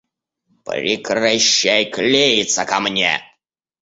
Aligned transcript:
Прекращай 0.65 1.85
клеиться 1.85 2.65
ко 2.65 2.79
мне! 2.79 3.13